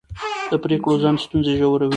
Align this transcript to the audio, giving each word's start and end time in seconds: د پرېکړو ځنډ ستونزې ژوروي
د 0.51 0.53
پرېکړو 0.63 1.01
ځنډ 1.03 1.17
ستونزې 1.25 1.53
ژوروي 1.59 1.89